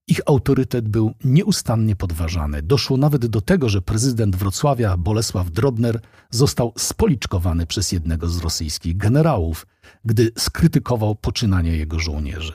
Ich 0.06 0.20
autorytet 0.26 0.88
był 0.88 1.14
nieustannie 1.24 1.96
podważany. 1.96 2.62
Doszło 2.62 2.96
nawet 2.96 3.26
do 3.26 3.40
tego, 3.40 3.68
że 3.68 3.82
prezydent 3.82 4.36
Wrocławia 4.36 4.96
Bolesław 4.96 5.50
Drobner 5.50 6.00
został 6.30 6.72
spoliczkowany 6.78 7.66
przez 7.66 7.92
jednego 7.92 8.28
z 8.28 8.38
rosyjskich 8.38 8.96
generałów, 8.96 9.66
gdy 10.04 10.32
skrytykował 10.38 11.14
poczynania 11.14 11.72
jego 11.72 11.98
żołnierzy. 11.98 12.52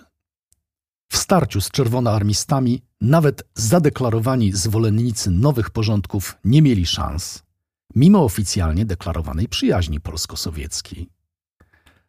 W 1.12 1.18
starciu 1.18 1.62
z 1.62 1.72
czerwonoarmistami 1.72 2.82
nawet 3.02 3.44
zadeklarowani 3.56 4.54
zwolennicy 4.54 5.32
nowych 5.32 5.70
porządków 5.70 6.38
nie 6.46 6.62
mieli 6.62 6.86
szans, 6.86 7.44
mimo 7.96 8.24
oficjalnie 8.24 8.86
deklarowanej 8.86 9.48
przyjaźni 9.48 10.00
polsko-sowieckiej. 10.00 11.10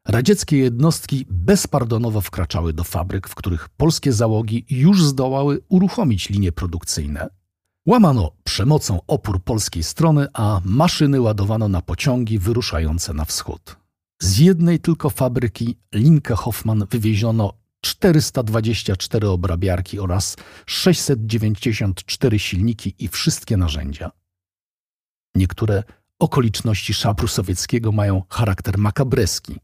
Radzieckie 0.08 0.58
jednostki 0.58 1.26
bezpardonowo 1.30 2.20
wkraczały 2.20 2.72
do 2.72 2.84
fabryk, 2.84 3.28
w 3.28 3.34
których 3.34 3.68
polskie 3.68 4.12
załogi 4.12 4.66
już 4.70 5.04
zdołały 5.04 5.60
uruchomić 5.68 6.28
linie 6.30 6.52
produkcyjne. 6.52 7.28
Łamano 7.86 8.30
przemocą 8.44 9.00
opór 9.06 9.44
polskiej 9.44 9.82
strony, 9.82 10.26
a 10.32 10.60
maszyny 10.64 11.20
ładowano 11.20 11.68
na 11.68 11.82
pociągi 11.82 12.38
wyruszające 12.38 13.14
na 13.14 13.24
wschód. 13.24 13.76
Z 14.22 14.38
jednej 14.38 14.80
tylko 14.80 15.10
fabryki 15.10 15.76
Linke 15.94 16.34
Hoffman 16.34 16.86
wywieziono 16.90 17.52
424 17.80 19.28
obrabiarki 19.28 20.00
oraz 20.00 20.36
694 20.66 22.38
silniki 22.38 22.94
i 22.98 23.08
wszystkie 23.08 23.56
narzędzia. 23.56 24.10
Niektóre 25.34 25.82
okoliczności 26.18 26.94
szabru 26.94 27.28
sowieckiego 27.28 27.92
mają 27.92 28.22
charakter 28.28 28.78
makabreski. 28.78 29.60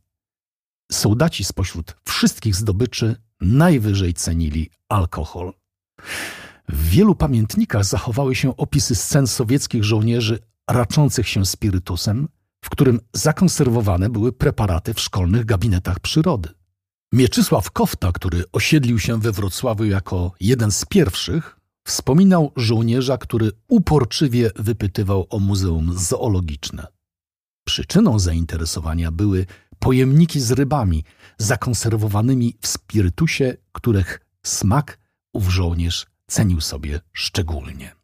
Sołdaci 0.93 1.45
spośród 1.45 1.97
wszystkich 2.05 2.57
zdobyczy 2.57 3.17
najwyżej 3.41 4.15
cenili 4.15 4.71
alkohol. 4.89 5.53
W 6.69 6.89
wielu 6.89 7.15
pamiętnikach 7.15 7.85
zachowały 7.85 8.35
się 8.35 8.57
opisy 8.57 8.95
scen 8.95 9.27
sowieckich 9.27 9.85
żołnierzy 9.85 10.39
raczących 10.71 11.29
się 11.29 11.47
spirytusem, 11.47 12.29
w 12.65 12.71
którym 12.71 13.01
zakonserwowane 13.13 14.11
były 14.11 14.33
preparaty 14.33 14.95
w 14.95 15.01
szkolnych 15.01 15.45
gabinetach 15.45 16.01
przyrody. 16.01 16.49
Mieczysław 17.13 17.71
Kofta, 17.71 18.13
który 18.13 18.45
osiedlił 18.53 18.99
się 18.99 19.21
we 19.21 19.33
Wrocławiu 19.33 19.85
jako 19.85 20.33
jeden 20.41 20.71
z 20.71 20.85
pierwszych, 20.85 21.61
wspominał 21.87 22.53
żołnierza, 22.57 23.19
który 23.19 23.53
uporczywie 23.69 24.51
wypytywał 24.57 25.27
o 25.31 25.39
muzeum 25.39 25.99
zoologiczne. 25.99 26.87
Przyczyną 27.67 28.19
zainteresowania 28.19 29.11
były 29.11 29.47
pojemniki 29.81 30.41
z 30.41 30.51
rybami 30.51 31.05
zakonserwowanymi 31.39 32.57
w 32.61 32.67
spirytusie, 32.67 33.57
których 33.73 34.21
smak 34.43 34.99
ów 35.33 35.49
żołnierz 35.49 36.07
cenił 36.27 36.61
sobie 36.61 37.01
szczególnie. 37.13 37.95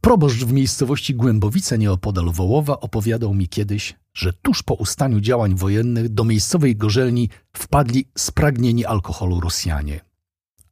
Proboszcz 0.00 0.44
w 0.44 0.52
miejscowości 0.52 1.14
Głębowice 1.14 1.78
nieopodal 1.78 2.32
Wołowa 2.32 2.80
opowiadał 2.80 3.34
mi 3.34 3.48
kiedyś, 3.48 3.94
że 4.14 4.32
tuż 4.32 4.62
po 4.62 4.74
ustaniu 4.74 5.20
działań 5.20 5.54
wojennych 5.54 6.08
do 6.08 6.24
miejscowej 6.24 6.76
gorzelni 6.76 7.28
wpadli 7.56 8.08
spragnieni 8.18 8.84
alkoholu 8.84 9.40
Rosjanie. 9.40 10.00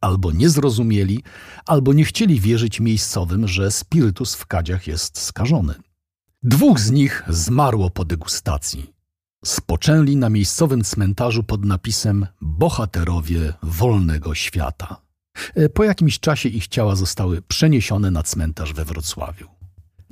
Albo 0.00 0.32
nie 0.32 0.48
zrozumieli, 0.48 1.22
albo 1.66 1.92
nie 1.92 2.04
chcieli 2.04 2.40
wierzyć 2.40 2.80
miejscowym, 2.80 3.48
że 3.48 3.70
spirytus 3.70 4.34
w 4.34 4.46
kadziach 4.46 4.86
jest 4.86 5.18
skażony. 5.18 5.74
Dwóch 6.42 6.80
z 6.80 6.90
nich 6.90 7.22
zmarło 7.28 7.90
po 7.90 8.04
degustacji. 8.04 8.93
Spoczęli 9.44 10.16
na 10.16 10.30
miejscowym 10.30 10.84
cmentarzu 10.84 11.42
pod 11.42 11.64
napisem 11.64 12.26
Bohaterowie 12.40 13.52
wolnego 13.62 14.34
świata. 14.34 15.00
E, 15.54 15.68
po 15.68 15.84
jakimś 15.84 16.20
czasie 16.20 16.48
ich 16.48 16.68
ciała 16.68 16.96
zostały 16.96 17.42
przeniesione 17.42 18.10
na 18.10 18.22
cmentarz 18.22 18.72
we 18.72 18.84
Wrocławiu. 18.84 19.48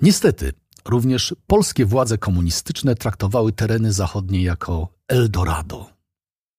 Niestety, 0.02 0.52
również 0.84 1.34
polskie 1.46 1.86
władze 1.86 2.18
komunistyczne 2.18 2.94
traktowały 2.94 3.52
tereny 3.52 3.92
zachodnie 3.92 4.42
jako 4.42 4.88
Eldorado. 5.08 5.90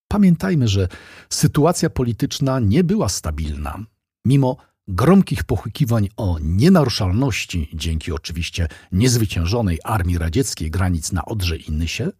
Pamiętajmy, 0.08 0.68
że 0.68 0.88
sytuacja 1.30 1.90
polityczna 1.90 2.60
nie 2.60 2.84
była 2.84 3.08
stabilna. 3.08 3.84
Mimo 4.24 4.56
gromkich 4.88 5.44
pochukiwań 5.44 6.08
o 6.16 6.38
nienaruszalności, 6.42 7.70
dzięki 7.74 8.12
oczywiście 8.12 8.68
niezwyciężonej 8.92 9.78
armii 9.84 10.18
radzieckiej 10.18 10.70
granic 10.70 11.12
na 11.12 11.24
Odrze 11.24 11.56
i 11.56 11.72
Nysie, 11.72 12.10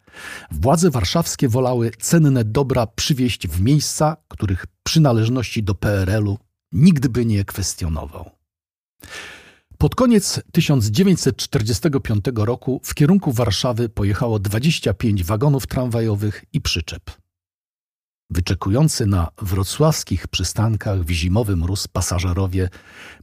władze 0.51 0.89
warszawskie 0.89 1.49
wolały 1.49 1.91
cenne 1.99 2.43
dobra 2.43 2.87
przywieźć 2.87 3.47
w 3.47 3.61
miejsca, 3.61 4.17
których 4.27 4.65
przynależności 4.83 5.63
do 5.63 5.75
PRL-u 5.75 6.37
nigdy 6.71 7.09
by 7.09 7.25
nie 7.25 7.45
kwestionował. 7.45 8.29
Pod 9.77 9.95
koniec 9.95 10.41
1945 10.51 12.25
roku 12.35 12.81
w 12.83 12.93
kierunku 12.93 13.31
Warszawy 13.31 13.89
pojechało 13.89 14.39
25 14.39 15.23
wagonów 15.23 15.67
tramwajowych 15.67 16.45
i 16.53 16.61
przyczep. 16.61 17.24
Wyczekujący 18.35 19.05
na 19.05 19.27
wrocławskich 19.41 20.27
przystankach 20.27 21.03
w 21.03 21.09
zimowy 21.09 21.55
mróz 21.55 21.87
pasażerowie 21.87 22.69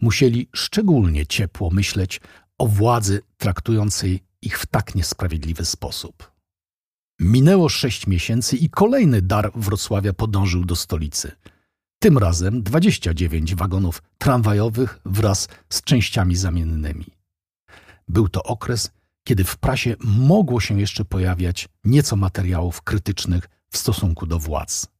musieli 0.01 0.49
szczególnie 0.55 1.27
ciepło 1.27 1.71
myśleć 1.71 2.21
o 2.59 2.67
władzy 2.67 3.23
traktującej 3.39 4.21
ich 4.43 4.59
w 4.59 4.67
tak 4.67 4.95
niesprawiedliwy 4.95 5.65
sposób. 5.65 6.33
Minęło 7.21 7.69
sześć 7.69 8.07
miesięcy 8.07 8.57
i 8.57 8.71
kolejny 8.71 9.23
dar 9.23 9.53
Wrocławia 9.55 10.13
podążył 10.13 10.65
do 10.65 10.77
stolicy. 10.77 11.33
Tym 11.99 12.19
razem 12.19 12.63
29 12.63 13.55
wagonów 13.55 14.03
tramwajowych 14.19 14.99
wraz 15.05 15.49
z 15.69 15.83
częściami 15.83 16.37
zamiennymi. 16.37 17.07
Był 18.09 18.29
to 18.29 18.43
okres, 18.43 18.91
kiedy 19.25 19.45
w 19.45 19.57
prasie 19.57 19.97
mogło 20.05 20.61
się 20.61 20.81
jeszcze 20.81 21.05
pojawiać 21.05 21.69
nieco 21.85 22.17
materiałów 22.17 22.83
krytycznych 22.83 23.49
w 23.71 23.79
stosunku 23.79 24.27
do 24.27 24.39
władz. 24.39 24.92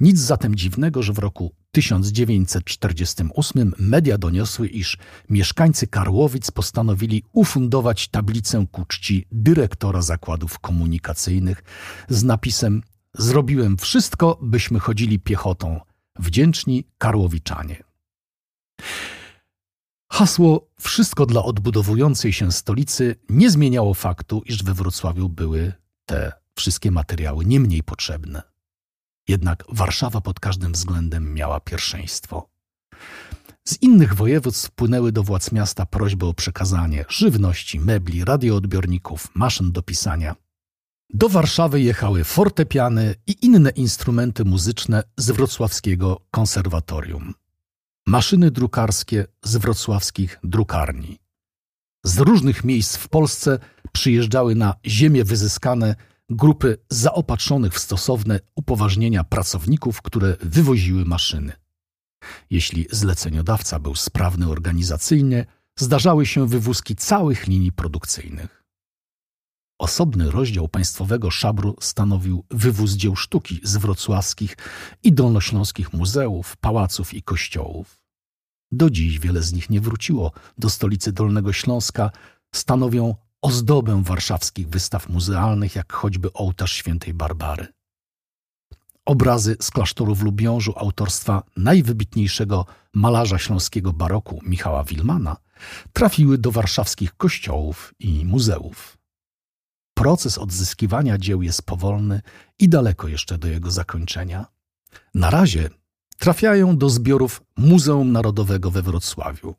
Nic 0.00 0.18
zatem 0.18 0.54
dziwnego, 0.54 1.02
że 1.02 1.12
w 1.12 1.18
roku 1.18 1.52
1948 1.70 3.72
media 3.78 4.18
doniosły, 4.18 4.68
iż 4.68 4.98
mieszkańcy 5.30 5.86
Karłowic 5.86 6.50
postanowili 6.50 7.22
ufundować 7.32 8.08
tablicę 8.08 8.66
ku 8.72 8.84
czci 8.84 9.26
dyrektora 9.32 10.02
zakładów 10.02 10.58
komunikacyjnych 10.58 11.64
z 12.08 12.24
napisem 12.24 12.82
Zrobiłem 13.18 13.76
wszystko, 13.76 14.38
byśmy 14.42 14.78
chodzili 14.78 15.20
piechotą. 15.20 15.80
Wdzięczni 16.18 16.84
Karłowiczanie. 16.98 17.82
Hasło 20.12 20.70
Wszystko 20.80 21.26
dla 21.26 21.44
odbudowującej 21.44 22.32
się 22.32 22.52
stolicy 22.52 23.16
nie 23.28 23.50
zmieniało 23.50 23.94
faktu, 23.94 24.42
iż 24.46 24.62
we 24.62 24.74
Wrocławiu 24.74 25.28
były 25.28 25.72
te 26.06 26.32
wszystkie 26.54 26.90
materiały 26.90 27.44
nie 27.44 27.60
mniej 27.60 27.82
potrzebne. 27.82 28.55
Jednak 29.28 29.64
Warszawa 29.68 30.20
pod 30.20 30.40
każdym 30.40 30.72
względem 30.72 31.34
miała 31.34 31.60
pierwszeństwo. 31.60 32.48
Z 33.64 33.82
innych 33.82 34.14
województw 34.14 34.68
wpłynęły 34.68 35.12
do 35.12 35.22
władz 35.22 35.52
miasta 35.52 35.86
prośby 35.86 36.26
o 36.26 36.34
przekazanie 36.34 37.04
żywności, 37.08 37.80
mebli, 37.80 38.24
radioodbiorników, 38.24 39.28
maszyn 39.34 39.72
do 39.72 39.82
pisania. 39.82 40.34
Do 41.10 41.28
Warszawy 41.28 41.80
jechały 41.80 42.24
fortepiany 42.24 43.14
i 43.26 43.46
inne 43.46 43.70
instrumenty 43.70 44.44
muzyczne 44.44 45.02
z 45.16 45.30
wrocławskiego 45.30 46.20
konserwatorium. 46.30 47.34
Maszyny 48.06 48.50
drukarskie 48.50 49.26
z 49.42 49.56
wrocławskich 49.56 50.38
drukarni. 50.44 51.18
Z 52.04 52.18
różnych 52.18 52.64
miejsc 52.64 52.96
w 52.96 53.08
Polsce 53.08 53.58
przyjeżdżały 53.92 54.54
na 54.54 54.74
ziemię 54.86 55.24
wyzyskane 55.24 55.96
grupy 56.30 56.78
zaopatrzonych 56.90 57.74
w 57.74 57.78
stosowne 57.78 58.40
upoważnienia 58.54 59.24
pracowników, 59.24 60.02
które 60.02 60.36
wywoziły 60.40 61.04
maszyny. 61.04 61.52
Jeśli 62.50 62.86
zleceniodawca 62.90 63.78
był 63.78 63.94
sprawny 63.94 64.48
organizacyjnie, 64.48 65.46
zdarzały 65.78 66.26
się 66.26 66.48
wywózki 66.48 66.96
całych 66.96 67.46
linii 67.46 67.72
produkcyjnych. 67.72 68.66
Osobny 69.78 70.30
rozdział 70.30 70.68
państwowego 70.68 71.30
szabru 71.30 71.76
stanowił 71.80 72.44
wywóz 72.50 72.92
dzieł 72.92 73.16
sztuki 73.16 73.60
z 73.62 73.76
wrocławskich 73.76 74.56
i 75.02 75.12
dolnośląskich 75.12 75.92
muzeów, 75.92 76.56
pałaców 76.56 77.14
i 77.14 77.22
kościołów. 77.22 78.00
Do 78.72 78.90
dziś 78.90 79.18
wiele 79.18 79.42
z 79.42 79.52
nich 79.52 79.70
nie 79.70 79.80
wróciło 79.80 80.32
do 80.58 80.70
stolicy 80.70 81.12
Dolnego 81.12 81.52
Śląska, 81.52 82.10
stanowią 82.54 83.14
ozdobę 83.46 84.02
warszawskich 84.02 84.68
wystaw 84.68 85.08
muzealnych, 85.08 85.74
jak 85.76 85.92
choćby 85.92 86.32
ołtarz 86.32 86.72
świętej 86.72 87.14
Barbary. 87.14 87.66
Obrazy 89.04 89.56
z 89.60 89.70
klasztoru 89.70 90.14
w 90.14 90.22
Lubiążu 90.22 90.72
autorstwa 90.76 91.42
najwybitniejszego 91.56 92.66
malarza 92.94 93.38
śląskiego 93.38 93.92
baroku 93.92 94.40
Michała 94.42 94.84
Wilmana 94.84 95.36
trafiły 95.92 96.38
do 96.38 96.50
warszawskich 96.50 97.16
kościołów 97.16 97.94
i 97.98 98.24
muzeów. 98.24 98.98
Proces 99.94 100.38
odzyskiwania 100.38 101.18
dzieł 101.18 101.42
jest 101.42 101.62
powolny 101.62 102.20
i 102.58 102.68
daleko 102.68 103.08
jeszcze 103.08 103.38
do 103.38 103.48
jego 103.48 103.70
zakończenia. 103.70 104.46
Na 105.14 105.30
razie 105.30 105.70
trafiają 106.18 106.78
do 106.78 106.90
zbiorów 106.90 107.42
Muzeum 107.56 108.12
Narodowego 108.12 108.70
we 108.70 108.82
Wrocławiu. 108.82 109.54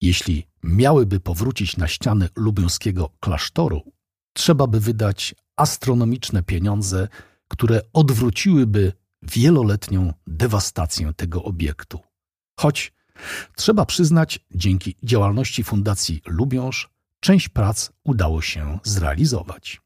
Jeśli 0.00 0.47
miałyby 0.62 1.20
powrócić 1.20 1.76
na 1.76 1.88
ściany 1.88 2.28
lubiąskiego 2.36 3.10
klasztoru, 3.20 3.92
trzeba 4.32 4.66
by 4.66 4.80
wydać 4.80 5.34
astronomiczne 5.56 6.42
pieniądze, 6.42 7.08
które 7.48 7.80
odwróciłyby 7.92 8.92
wieloletnią 9.22 10.12
dewastację 10.26 11.12
tego 11.16 11.42
obiektu. 11.42 12.00
Choć 12.60 12.92
trzeba 13.56 13.86
przyznać, 13.86 14.40
dzięki 14.54 14.96
działalności 15.02 15.64
Fundacji 15.64 16.22
Lubiąż, 16.26 16.90
część 17.20 17.48
prac 17.48 17.90
udało 18.04 18.42
się 18.42 18.78
zrealizować. 18.84 19.80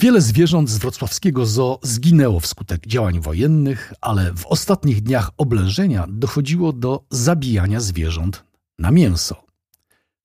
Wiele 0.00 0.20
zwierząt 0.20 0.70
z 0.70 0.78
wrocławskiego 0.78 1.46
zoo 1.46 1.78
zginęło 1.82 2.40
wskutek 2.40 2.86
działań 2.86 3.20
wojennych, 3.20 3.92
ale 4.00 4.34
w 4.34 4.46
ostatnich 4.46 5.02
dniach 5.02 5.30
oblężenia 5.36 6.06
dochodziło 6.08 6.72
do 6.72 7.04
zabijania 7.10 7.80
zwierząt 7.80 8.44
na 8.78 8.90
mięso. 8.90 9.44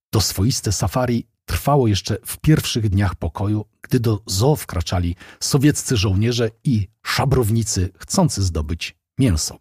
To 0.09 0.21
swoiste 0.21 0.71
safari 0.71 1.27
trwało 1.45 1.87
jeszcze 1.87 2.17
w 2.25 2.37
pierwszych 2.37 2.89
dniach 2.89 3.15
pokoju, 3.15 3.65
gdy 3.81 3.99
do 3.99 4.21
zoo 4.25 4.55
wkraczali 4.55 5.15
sowieccy 5.39 5.97
żołnierze 5.97 6.49
i 6.63 6.87
szabrownicy 7.03 7.89
chcący 7.97 8.43
zdobyć 8.43 8.95
mięso. 9.19 9.57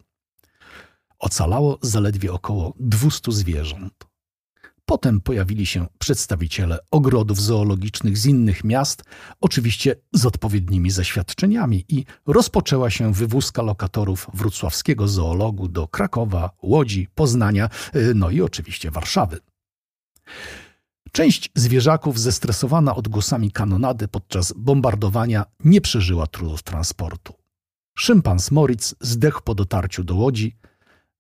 Ocalało 1.19 1.79
zaledwie 1.83 2.33
około 2.33 2.75
200 2.81 3.33
zwierząt. 3.33 4.10
Potem 4.91 5.21
pojawili 5.21 5.67
się 5.67 5.87
przedstawiciele 5.99 6.79
ogrodów 6.91 7.41
zoologicznych 7.41 8.19
z 8.19 8.27
innych 8.27 8.65
miast, 8.65 9.05
oczywiście 9.41 9.97
z 10.13 10.27
odpowiednimi 10.27 10.91
zaświadczeniami, 10.91 11.85
i 11.89 12.05
rozpoczęła 12.27 12.91
się 12.91 13.13
wywózka 13.13 13.63
lokatorów 13.63 14.27
wrocławskiego 14.35 15.09
zoologu 15.09 15.69
do 15.69 15.89
Krakowa, 15.89 16.51
Łodzi, 16.63 17.09
Poznania, 17.15 17.69
y, 17.97 18.13
no 18.15 18.31
i 18.31 18.41
oczywiście 18.41 18.91
Warszawy. 18.91 19.39
Część 21.13 21.51
zwierzaków 21.55 22.21
zestresowana 22.21 22.95
odgłosami 22.95 23.53
kanonady 23.53 24.09
podczas 24.09 24.53
bombardowania 24.57 25.45
nie 25.65 25.81
przeżyła 25.81 26.27
trudów 26.27 26.63
transportu. 26.63 27.35
Szympans 27.99 28.51
Moritz 28.51 28.95
zdechł 29.01 29.43
po 29.43 29.55
dotarciu 29.55 30.05
do 30.05 30.15
Łodzi, 30.15 30.57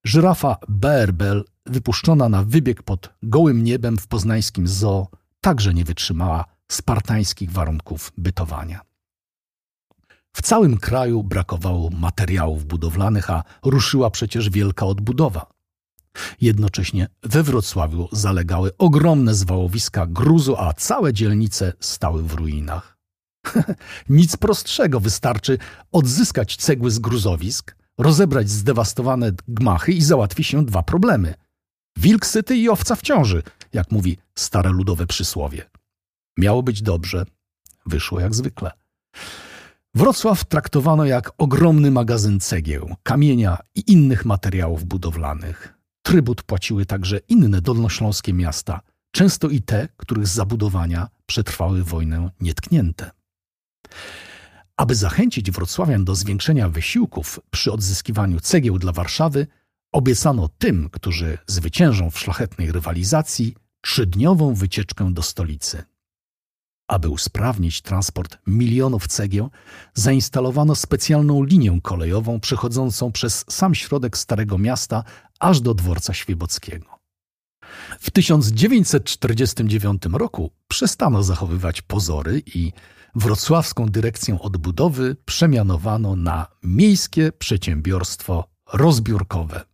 żyrafa 0.04 0.56
Berbel 0.68 1.44
wypuszczona 1.66 2.28
na 2.28 2.44
wybieg 2.44 2.82
pod 2.82 3.14
gołym 3.22 3.64
niebem 3.64 3.98
w 3.98 4.06
poznańskim 4.06 4.68
zoo, 4.68 5.08
także 5.40 5.74
nie 5.74 5.84
wytrzymała 5.84 6.44
spartańskich 6.68 7.52
warunków 7.52 8.12
bytowania. 8.18 8.80
W 10.32 10.42
całym 10.42 10.78
kraju 10.78 11.22
brakowało 11.22 11.90
materiałów 11.90 12.64
budowlanych, 12.64 13.30
a 13.30 13.44
ruszyła 13.62 14.10
przecież 14.10 14.50
wielka 14.50 14.86
odbudowa. 14.86 15.46
Jednocześnie 16.40 17.08
we 17.22 17.42
Wrocławiu 17.42 18.08
zalegały 18.12 18.70
ogromne 18.78 19.34
zwałowiska 19.34 20.06
gruzu, 20.06 20.56
a 20.58 20.72
całe 20.72 21.12
dzielnice 21.12 21.72
stały 21.80 22.22
w 22.22 22.32
ruinach. 22.32 22.96
Nic 24.08 24.36
prostszego, 24.36 25.00
wystarczy 25.00 25.58
odzyskać 25.92 26.56
cegły 26.56 26.90
z 26.90 26.98
gruzowisk, 26.98 27.76
rozebrać 28.02 28.50
zdewastowane 28.50 29.32
gmachy 29.48 29.92
i 29.92 30.02
załatwi 30.02 30.44
się 30.44 30.66
dwa 30.66 30.82
problemy– 30.82 31.34
Wilk 31.96 32.26
syty 32.26 32.56
i 32.56 32.68
owca 32.68 32.96
w 32.96 33.02
ciąży, 33.02 33.42
jak 33.72 33.90
mówi 33.90 34.18
stare 34.34 34.70
ludowe 34.70 35.06
przysłowie. 35.06 35.70
Miało 36.38 36.62
być 36.62 36.82
dobrze, 36.82 37.24
wyszło 37.86 38.20
jak 38.20 38.34
zwykle. 38.34 38.70
Wrocław 39.94 40.44
traktowano 40.44 41.04
jak 41.04 41.32
ogromny 41.38 41.90
magazyn 41.90 42.40
cegieł, 42.40 42.94
kamienia 43.02 43.58
i 43.74 43.92
innych 43.92 44.24
materiałów 44.24 44.84
budowlanych. 44.84 45.74
Trybut 46.02 46.42
płaciły 46.42 46.86
także 46.86 47.18
inne 47.28 47.60
dolnośląskie 47.60 48.32
miasta, 48.32 48.80
często 49.10 49.48
i 49.48 49.62
te, 49.62 49.88
których 49.96 50.26
zabudowania 50.26 51.08
przetrwały 51.26 51.84
wojnę 51.84 52.30
nietknięte. 52.40 53.10
Aby 54.80 54.94
zachęcić 54.94 55.50
wrocławian 55.50 56.04
do 56.04 56.14
zwiększenia 56.14 56.68
wysiłków 56.68 57.40
przy 57.50 57.72
odzyskiwaniu 57.72 58.40
cegieł 58.40 58.78
dla 58.78 58.92
Warszawy, 58.92 59.46
Obiecano 59.92 60.48
tym, 60.58 60.88
którzy 60.90 61.38
zwyciężą 61.46 62.10
w 62.10 62.18
szlachetnej 62.18 62.72
rywalizacji, 62.72 63.56
trzydniową 63.80 64.54
wycieczkę 64.54 65.14
do 65.14 65.22
stolicy. 65.22 65.84
Aby 66.88 67.08
usprawnić 67.08 67.82
transport 67.82 68.38
milionów 68.46 69.06
cegieł, 69.06 69.50
zainstalowano 69.94 70.74
specjalną 70.74 71.42
linię 71.42 71.78
kolejową 71.82 72.40
przechodzącą 72.40 73.12
przez 73.12 73.44
sam 73.48 73.74
środek 73.74 74.18
Starego 74.18 74.58
Miasta 74.58 75.04
aż 75.40 75.60
do 75.60 75.74
dworca 75.74 76.14
Świebockiego. 76.14 76.86
W 78.00 78.10
1949 78.10 80.02
roku 80.12 80.50
przestano 80.68 81.22
zachowywać 81.22 81.82
pozory 81.82 82.42
i 82.54 82.72
wrocławską 83.14 83.86
dyrekcję 83.86 84.40
odbudowy 84.40 85.16
przemianowano 85.24 86.16
na 86.16 86.46
Miejskie 86.62 87.32
Przedsiębiorstwo 87.32 88.44
Rozbiórkowe. 88.72 89.64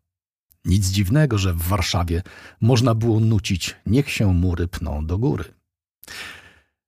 Nic 0.65 0.89
dziwnego, 0.89 1.39
że 1.39 1.55
w 1.55 1.63
Warszawie 1.63 2.23
można 2.61 2.95
było 2.95 3.21
nucić 3.21 3.77
Niech 3.87 4.11
się 4.11 4.35
mury 4.35 4.69
pną 4.69 5.07
do 5.07 5.19
góry. 5.19 5.45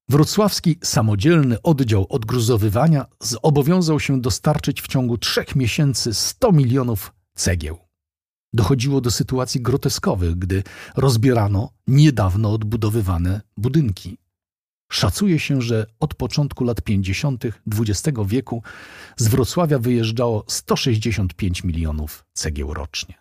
Wrocławski 0.08 0.78
samodzielny 0.84 1.62
oddział 1.62 2.06
odgruzowywania 2.08 3.06
zobowiązał 3.20 4.00
się 4.00 4.20
dostarczyć 4.20 4.82
w 4.82 4.88
ciągu 4.88 5.18
trzech 5.18 5.56
miesięcy 5.56 6.14
100 6.14 6.52
milionów 6.52 7.12
cegieł. 7.34 7.78
Dochodziło 8.52 9.00
do 9.00 9.10
sytuacji 9.10 9.60
groteskowych, 9.60 10.34
gdy 10.34 10.62
rozbierano 10.96 11.70
niedawno 11.86 12.52
odbudowywane 12.52 13.40
budynki. 13.56 14.18
Szacuje 14.92 15.38
się, 15.38 15.62
że 15.62 15.86
od 16.00 16.14
początku 16.14 16.64
lat 16.64 16.82
50. 16.82 17.44
XX 17.78 18.18
wieku 18.26 18.62
z 19.16 19.28
Wrocławia 19.28 19.78
wyjeżdżało 19.78 20.44
165 20.48 21.64
milionów 21.64 22.24
cegieł 22.32 22.74
rocznie. 22.74 23.14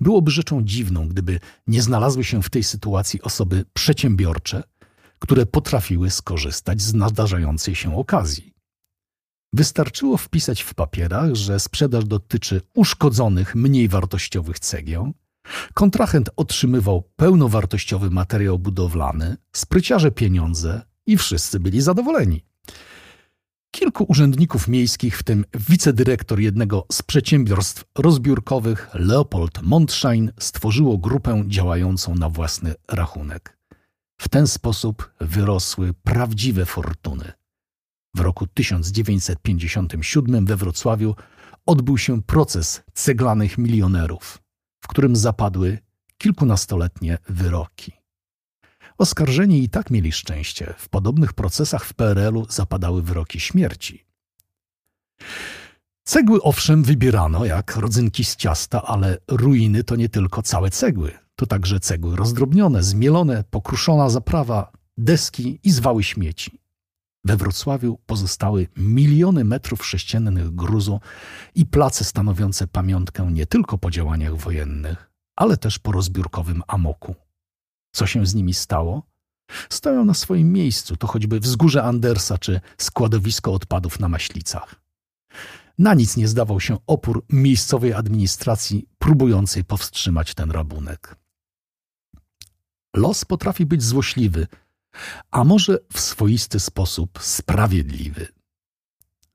Byłoby 0.00 0.30
rzeczą 0.30 0.64
dziwną, 0.64 1.08
gdyby 1.08 1.40
nie 1.66 1.82
znalazły 1.82 2.24
się 2.24 2.42
w 2.42 2.50
tej 2.50 2.64
sytuacji 2.64 3.22
osoby 3.22 3.64
przedsiębiorcze, 3.72 4.62
które 5.18 5.46
potrafiły 5.46 6.10
skorzystać 6.10 6.82
z 6.82 6.94
nadarzającej 6.94 7.74
się 7.74 7.96
okazji. 7.96 8.54
Wystarczyło 9.52 10.16
wpisać 10.16 10.62
w 10.62 10.74
papierach, 10.74 11.34
że 11.34 11.60
sprzedaż 11.60 12.04
dotyczy 12.04 12.60
uszkodzonych, 12.74 13.54
mniej 13.54 13.88
wartościowych 13.88 14.58
cegieł. 14.58 15.12
Kontrahent 15.74 16.30
otrzymywał 16.36 17.02
pełnowartościowy 17.16 18.10
materiał 18.10 18.58
budowlany, 18.58 19.36
spryciarze 19.52 20.10
pieniądze 20.10 20.82
i 21.06 21.16
wszyscy 21.16 21.60
byli 21.60 21.80
zadowoleni. 21.80 22.44
Kilku 23.70 24.04
urzędników 24.08 24.68
miejskich, 24.68 25.18
w 25.18 25.22
tym 25.22 25.44
wicedyrektor 25.68 26.40
jednego 26.40 26.86
z 26.92 27.02
przedsiębiorstw 27.02 27.84
rozbiórkowych 27.98 28.88
Leopold 28.94 29.62
Montschein, 29.62 30.32
stworzyło 30.38 30.98
grupę 30.98 31.44
działającą 31.46 32.14
na 32.14 32.28
własny 32.28 32.74
rachunek. 32.88 33.58
W 34.20 34.28
ten 34.28 34.46
sposób 34.46 35.10
wyrosły 35.20 35.94
prawdziwe 35.94 36.66
fortuny. 36.66 37.32
W 38.14 38.20
roku 38.20 38.46
1957 38.46 40.46
we 40.46 40.56
Wrocławiu 40.56 41.14
odbył 41.66 41.98
się 41.98 42.22
proces 42.22 42.82
ceglanych 42.94 43.58
milionerów, 43.58 44.38
którym 44.90 45.16
zapadły 45.16 45.78
kilkunastoletnie 46.18 47.18
wyroki. 47.28 47.92
Oskarżeni 48.98 49.62
i 49.62 49.68
tak 49.68 49.90
mieli 49.90 50.12
szczęście. 50.12 50.74
W 50.78 50.88
podobnych 50.88 51.32
procesach 51.32 51.84
w 51.84 51.94
PRL-u 51.94 52.46
zapadały 52.48 53.02
wyroki 53.02 53.40
śmierci. 53.40 54.04
Cegły 56.04 56.42
owszem 56.42 56.82
wybierano 56.82 57.44
jak 57.44 57.76
rodzynki 57.76 58.24
z 58.24 58.36
ciasta, 58.36 58.82
ale 58.82 59.18
ruiny 59.28 59.84
to 59.84 59.96
nie 59.96 60.08
tylko 60.08 60.42
całe 60.42 60.70
cegły. 60.70 61.12
To 61.36 61.46
także 61.46 61.80
cegły 61.80 62.16
rozdrobnione, 62.16 62.82
zmielone, 62.82 63.44
pokruszona 63.50 64.10
zaprawa, 64.10 64.72
deski 64.98 65.60
i 65.62 65.70
zwały 65.70 66.02
śmieci. 66.02 66.58
We 67.24 67.36
Wrocławiu 67.36 67.98
pozostały 68.06 68.68
miliony 68.76 69.44
metrów 69.44 69.86
sześciennych 69.86 70.54
gruzu 70.54 71.00
i 71.54 71.66
place 71.66 72.04
stanowiące 72.04 72.66
pamiątkę 72.66 73.32
nie 73.32 73.46
tylko 73.46 73.78
po 73.78 73.90
działaniach 73.90 74.36
wojennych, 74.36 75.10
ale 75.36 75.56
też 75.56 75.78
po 75.78 75.92
rozbiórkowym 75.92 76.62
amoku. 76.66 77.14
Co 77.92 78.06
się 78.06 78.26
z 78.26 78.34
nimi 78.34 78.54
stało? 78.54 79.02
Stoją 79.70 80.04
na 80.04 80.14
swoim 80.14 80.52
miejscu, 80.52 80.96
to 80.96 81.06
choćby 81.06 81.40
wzgórze 81.40 81.82
Andersa 81.82 82.38
czy 82.38 82.60
składowisko 82.78 83.52
odpadów 83.52 84.00
na 84.00 84.08
Maślicach. 84.08 84.74
Na 85.78 85.94
nic 85.94 86.16
nie 86.16 86.28
zdawał 86.28 86.60
się 86.60 86.78
opór 86.86 87.24
miejscowej 87.28 87.94
administracji 87.94 88.88
próbującej 88.98 89.64
powstrzymać 89.64 90.34
ten 90.34 90.50
rabunek. 90.50 91.16
Los 92.96 93.24
potrafi 93.24 93.66
być 93.66 93.82
złośliwy, 93.82 94.46
a 95.30 95.44
może 95.44 95.78
w 95.92 96.00
swoisty 96.00 96.60
sposób 96.60 97.18
sprawiedliwy. 97.22 98.28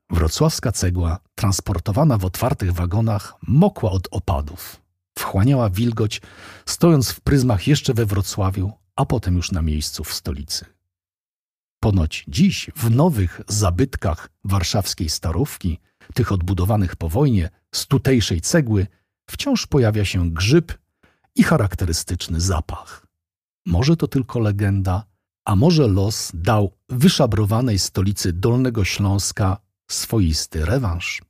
Wrocławska 0.09 0.71
cegła, 0.71 1.19
transportowana 1.35 2.17
w 2.17 2.25
otwartych 2.25 2.73
wagonach, 2.73 3.33
mokła 3.47 3.91
od 3.91 4.07
opadów 4.11 4.85
wchłaniała 5.19 5.69
wilgoć, 5.69 6.21
stojąc 6.65 7.11
w 7.11 7.21
pryzmach 7.21 7.67
jeszcze 7.67 7.93
we 7.93 8.05
Wrocławiu, 8.05 8.71
a 8.95 9.05
potem 9.05 9.35
już 9.35 9.51
na 9.51 9.61
miejscu 9.61 10.03
w 10.03 10.13
stolicy. 10.13 10.65
Ponoć 11.79 12.25
dziś 12.27 12.69
w 12.75 12.91
nowych 12.91 13.41
zabytkach 13.47 14.29
warszawskiej 14.43 15.09
starówki, 15.09 15.79
tych 16.13 16.31
odbudowanych 16.31 16.95
po 16.95 17.09
wojnie 17.09 17.49
z 17.71 17.87
tutejszej 17.87 18.41
cegły, 18.41 18.87
wciąż 19.29 19.67
pojawia 19.67 20.05
się 20.05 20.29
grzyb 20.29 20.73
i 21.35 21.43
charakterystyczny 21.43 22.41
zapach. 22.41 23.07
Może 23.65 23.97
to 23.97 24.07
tylko 24.07 24.39
legenda, 24.39 25.05
A 25.45 25.55
może 25.55 25.87
los 25.87 26.31
dał 26.33 26.71
wyszabrowanej 26.89 27.79
stolicy 27.79 28.33
Dolnego 28.33 28.85
Śląska 28.85 29.57
swoisty 29.91 30.65
rewanż? 30.65 31.21